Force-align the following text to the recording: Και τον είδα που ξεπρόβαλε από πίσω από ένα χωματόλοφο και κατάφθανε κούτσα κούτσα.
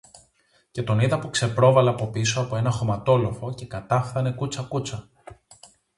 Και 0.71 0.83
τον 0.83 0.99
είδα 0.99 1.19
που 1.19 1.29
ξεπρόβαλε 1.29 1.89
από 1.89 2.07
πίσω 2.09 2.41
από 2.41 2.55
ένα 2.55 2.71
χωματόλοφο 2.71 3.53
και 3.53 3.65
κατάφθανε 3.65 4.31
κούτσα 4.31 4.63
κούτσα. 4.63 5.09